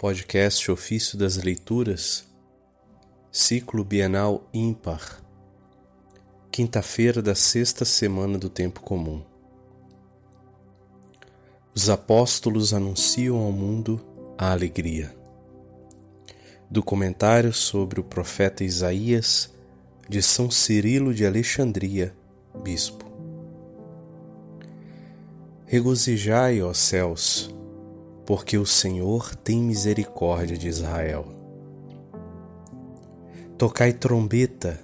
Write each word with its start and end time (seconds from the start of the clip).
Podcast 0.00 0.70
Ofício 0.70 1.18
das 1.18 1.38
Leituras, 1.38 2.24
Ciclo 3.32 3.82
Bienal 3.82 4.48
Ímpar, 4.54 5.20
quinta-feira 6.52 7.20
da 7.20 7.34
sexta 7.34 7.84
semana 7.84 8.38
do 8.38 8.48
Tempo 8.48 8.80
Comum. 8.80 9.24
Os 11.74 11.90
apóstolos 11.90 12.72
anunciam 12.72 13.38
ao 13.38 13.50
mundo 13.50 14.00
a 14.38 14.52
alegria. 14.52 15.12
Do 16.70 16.80
comentário 16.80 17.52
sobre 17.52 17.98
o 17.98 18.04
profeta 18.04 18.62
Isaías, 18.62 19.52
de 20.08 20.22
São 20.22 20.48
Cirilo 20.48 21.12
de 21.12 21.26
Alexandria, 21.26 22.14
Bispo. 22.62 23.04
Regozijai, 25.66 26.62
ó 26.62 26.72
céus, 26.72 27.52
porque 28.28 28.58
o 28.58 28.66
Senhor 28.66 29.34
tem 29.36 29.58
misericórdia 29.58 30.54
de 30.54 30.68
Israel. 30.68 31.24
Tocai 33.56 33.94
trombeta, 33.94 34.78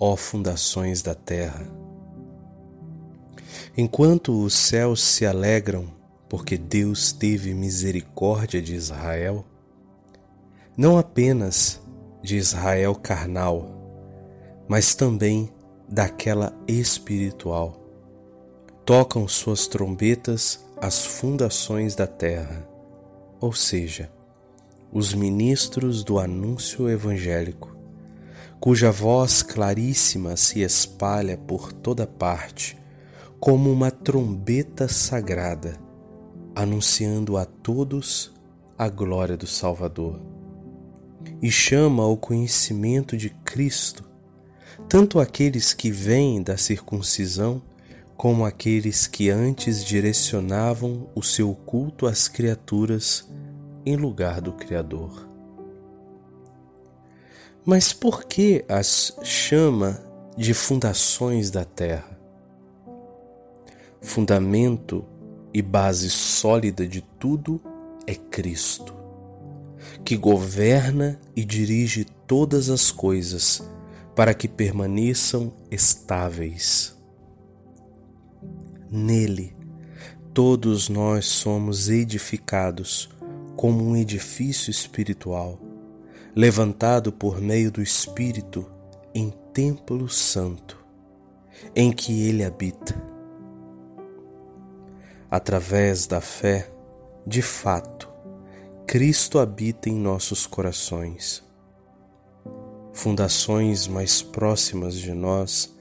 ó 0.00 0.16
fundações 0.16 1.02
da 1.02 1.14
terra. 1.14 1.68
Enquanto 3.76 4.42
os 4.42 4.54
céus 4.54 5.02
se 5.02 5.26
alegram, 5.26 5.88
porque 6.26 6.56
Deus 6.56 7.12
teve 7.12 7.52
misericórdia 7.52 8.62
de 8.62 8.74
Israel, 8.74 9.44
não 10.74 10.96
apenas 10.96 11.78
de 12.22 12.38
Israel 12.38 12.94
carnal, 12.94 13.68
mas 14.66 14.94
também 14.94 15.50
daquela 15.86 16.50
espiritual. 16.66 17.78
Tocam 18.86 19.28
suas 19.28 19.66
trombetas 19.66 20.64
as 20.80 21.04
fundações 21.04 21.94
da 21.94 22.06
terra 22.06 22.74
ou 23.40 23.52
seja, 23.52 24.10
os 24.92 25.14
ministros 25.14 26.02
do 26.02 26.18
anúncio 26.18 26.88
evangélico, 26.88 27.76
cuja 28.58 28.90
voz 28.90 29.42
claríssima 29.42 30.36
se 30.36 30.62
espalha 30.62 31.36
por 31.36 31.72
toda 31.72 32.06
parte, 32.06 32.76
como 33.38 33.70
uma 33.70 33.90
trombeta 33.90 34.88
sagrada, 34.88 35.78
anunciando 36.54 37.36
a 37.36 37.44
todos 37.44 38.32
a 38.78 38.88
glória 38.88 39.36
do 39.36 39.46
Salvador. 39.46 40.20
E 41.42 41.50
chama 41.50 42.02
ao 42.02 42.16
conhecimento 42.16 43.16
de 43.16 43.30
Cristo 43.30 44.06
tanto 44.88 45.18
aqueles 45.18 45.72
que 45.72 45.90
vêm 45.90 46.42
da 46.42 46.56
circuncisão, 46.56 47.62
como 48.16 48.44
aqueles 48.44 49.06
que 49.06 49.28
antes 49.30 49.84
direcionavam 49.84 51.08
o 51.14 51.22
seu 51.22 51.54
culto 51.54 52.06
às 52.06 52.28
criaturas 52.28 53.28
em 53.86 53.94
lugar 53.94 54.40
do 54.40 54.52
Criador. 54.52 55.28
Mas 57.64 57.92
por 57.92 58.24
que 58.24 58.64
as 58.68 59.16
chama 59.22 60.02
de 60.36 60.52
fundações 60.52 61.50
da 61.50 61.64
terra? 61.64 62.18
Fundamento 64.00 65.04
e 65.54 65.62
base 65.62 66.10
sólida 66.10 66.86
de 66.86 67.00
tudo 67.00 67.60
é 68.06 68.14
Cristo, 68.14 68.92
que 70.04 70.16
governa 70.16 71.20
e 71.34 71.44
dirige 71.44 72.04
todas 72.26 72.68
as 72.68 72.90
coisas 72.90 73.62
para 74.14 74.34
que 74.34 74.48
permaneçam 74.48 75.52
estáveis. 75.70 76.96
Nele, 78.90 79.56
todos 80.32 80.88
nós 80.88 81.26
somos 81.26 81.88
edificados 81.88 83.10
como 83.56 83.82
um 83.82 83.96
edifício 83.96 84.70
espiritual, 84.70 85.58
levantado 86.34 87.10
por 87.10 87.40
meio 87.40 87.72
do 87.72 87.80
Espírito 87.80 88.70
em 89.14 89.30
templo 89.52 90.08
santo, 90.10 90.78
em 91.74 91.90
que 91.90 92.28
ele 92.28 92.44
habita. 92.44 92.94
Através 95.30 96.06
da 96.06 96.20
fé, 96.20 96.70
de 97.26 97.40
fato, 97.40 98.12
Cristo 98.86 99.38
habita 99.38 99.88
em 99.88 99.96
nossos 99.96 100.46
corações. 100.46 101.42
Fundações 102.92 103.88
mais 103.88 104.22
próximas 104.22 104.94
de 104.94 105.12
nós 105.12 105.74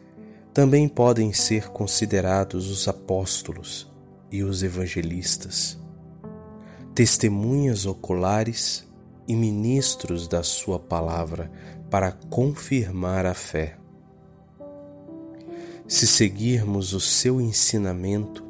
também 0.53 0.88
podem 0.88 1.33
ser 1.33 1.69
considerados 1.69 2.69
os 2.69 2.88
apóstolos 2.88 3.88
e 4.31 4.44
os 4.44 4.63
evangelistas 4.63 5.84
testemunhas 6.95 7.85
oculares 7.85 8.88
e 9.28 9.35
ministros 9.35 10.29
da 10.29 10.41
Sua 10.41 10.79
palavra 10.79 11.51
para 11.91 12.13
confirmar 12.29 13.25
a 13.25 13.33
fé. 13.33 13.78
Se 15.85 16.07
seguirmos 16.07 16.94
o 16.94 17.01
seu 17.01 17.41
ensinamento, 17.41 18.45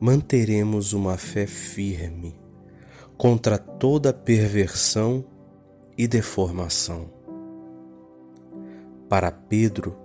manteremos 0.00 0.94
uma 0.94 1.18
fé 1.18 1.46
firme 1.46 2.34
contra 3.18 3.58
toda 3.58 4.10
perversão 4.10 5.22
e 5.98 6.08
deformação. 6.08 7.10
Para 9.06 9.30
Pedro, 9.30 9.98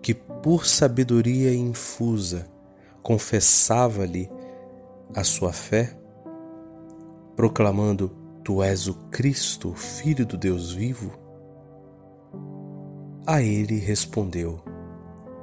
que 0.00 0.14
por 0.14 0.66
sabedoria 0.66 1.52
infusa 1.52 2.48
confessava-lhe 3.02 4.30
a 5.12 5.24
sua 5.24 5.52
fé, 5.52 5.98
proclamando: 7.36 8.10
Tu 8.44 8.62
és 8.62 8.88
o 8.88 8.94
Cristo, 9.10 9.74
Filho 9.74 10.26
do 10.26 10.36
Deus 10.36 10.72
vivo? 10.72 11.12
A 13.26 13.40
ele 13.42 13.78
respondeu: 13.78 14.60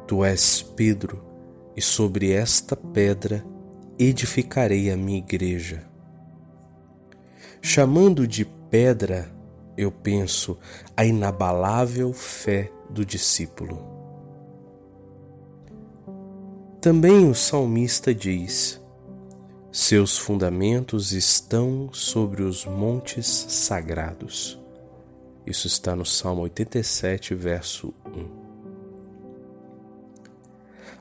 Tu 0.08 0.24
és 0.24 0.62
Pedro, 0.62 1.24
e 1.76 1.82
sobre 1.82 2.32
esta 2.32 2.76
pedra 2.76 3.46
edificarei 3.98 4.92
a 4.92 4.98
minha 4.98 5.20
igreja. 5.20 5.84
Chamando 7.62 8.28
de 8.28 8.46
pedra, 8.46 9.32
eu 9.78 9.92
penso, 9.92 10.58
a 10.96 11.06
inabalável 11.06 12.12
fé 12.14 12.72
do 12.90 13.06
discípulo. 13.06 13.80
Também 16.82 17.30
o 17.30 17.36
salmista 17.36 18.16
diz: 18.16 18.82
seus 19.80 20.18
fundamentos 20.18 21.14
estão 21.14 21.90
sobre 21.94 22.44
os 22.44 22.66
montes 22.66 23.26
sagrados. 23.26 24.60
Isso 25.48 25.68
está 25.68 25.96
no 25.96 26.06
Salmo 26.06 26.42
87, 26.42 27.34
verso 27.34 27.94
1. 28.06 28.28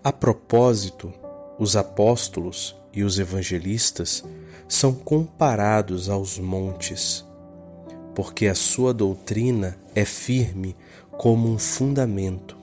A 0.02 0.12
propósito, 0.12 1.12
os 1.58 1.74
apóstolos 1.74 2.76
e 2.92 3.02
os 3.02 3.18
evangelistas 3.18 4.22
são 4.68 4.94
comparados 4.94 6.08
aos 6.08 6.38
montes, 6.38 7.26
porque 8.14 8.46
a 8.46 8.54
sua 8.54 8.94
doutrina 8.94 9.76
é 9.92 10.04
firme 10.04 10.76
como 11.10 11.48
um 11.52 11.58
fundamento 11.58 12.56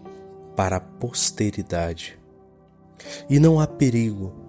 para 0.56 0.78
a 0.78 0.82
posteridade. 0.82 2.18
E 3.30 3.38
não 3.38 3.60
há 3.60 3.68
perigo 3.68 4.45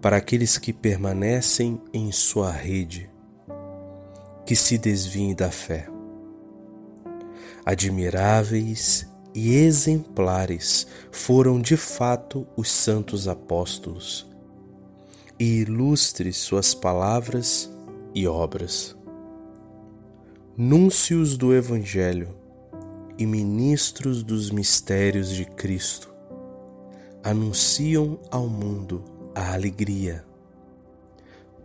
para 0.00 0.16
aqueles 0.16 0.56
que 0.56 0.72
permanecem 0.72 1.80
em 1.92 2.10
sua 2.10 2.50
rede, 2.50 3.10
que 4.46 4.56
se 4.56 4.78
desviem 4.78 5.34
da 5.34 5.50
fé. 5.50 5.88
Admiráveis 7.64 9.06
e 9.34 9.54
exemplares 9.54 10.86
foram 11.12 11.60
de 11.60 11.76
fato 11.76 12.46
os 12.56 12.70
santos 12.70 13.28
apóstolos, 13.28 14.26
e 15.38 15.60
ilustres 15.60 16.36
suas 16.36 16.74
palavras 16.74 17.70
e 18.14 18.26
obras. 18.26 18.96
Núncios 20.56 21.36
do 21.36 21.54
Evangelho 21.54 22.36
e 23.16 23.24
ministros 23.24 24.22
dos 24.22 24.50
mistérios 24.50 25.30
de 25.30 25.44
Cristo 25.44 26.10
anunciam 27.22 28.18
ao 28.30 28.48
mundo 28.48 29.19
a 29.34 29.52
alegria, 29.52 30.24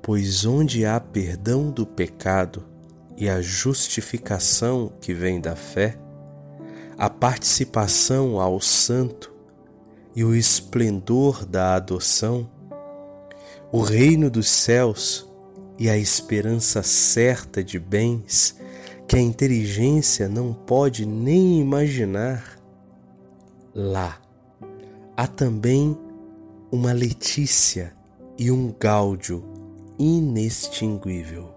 pois 0.02 0.46
onde 0.46 0.86
há 0.86 1.00
perdão 1.00 1.72
do 1.72 1.86
pecado 1.86 2.64
e 3.18 3.30
a 3.30 3.42
justificação 3.42 4.92
que 5.02 5.14
vem 5.14 5.40
da 5.40 5.56
fé, 5.56 5.98
a 6.98 7.10
participação 7.10 8.40
ao 8.40 8.62
Santo 8.62 9.34
e 10.16 10.24
o 10.24 10.36
esplendor 10.36 11.46
da 11.46 11.76
adoção, 11.76 12.50
o 13.72 13.82
reino 13.82 14.30
dos 14.30 14.50
céus 14.50 15.28
e 15.78 15.90
a 15.90 15.98
esperança 15.98 16.84
certa 16.84 17.64
de 17.64 17.78
bens 17.78 18.56
que 19.08 19.18
a 19.18 19.22
inteligência 19.22 20.28
não 20.28 20.54
pode 20.54 21.06
nem 21.06 21.60
imaginar, 21.60 22.60
lá 23.74 24.20
há 25.16 25.28
também 25.28 25.98
uma 26.75 26.92
Letícia 26.92 27.94
e 28.38 28.51
um 28.51 28.75
Gáudio 28.77 29.42
inextinguível. 29.98 31.55